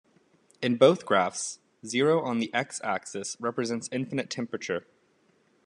In 0.63 0.77
both 0.77 1.05
graphs, 1.05 1.59
zero 1.85 2.23
on 2.23 2.39
the 2.39 2.51
"x"-axis 2.55 3.37
represents 3.39 3.87
infinite 3.91 4.31
temperature. 4.31 4.87